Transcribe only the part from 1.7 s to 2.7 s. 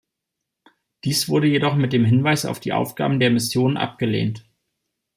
mit dem Hinweis auf